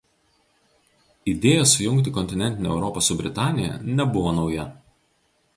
Idėja 1.33 1.67
sujungti 1.73 2.15
kontinentinę 2.17 2.73
Europą 2.77 3.05
su 3.09 3.19
Britanija 3.23 3.79
nebuvo 4.01 4.37
nauja. 4.43 4.69